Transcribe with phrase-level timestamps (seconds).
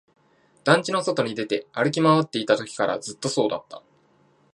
[0.63, 3.83] 団地の外に出て、歩き回っていたときからずっとそうだった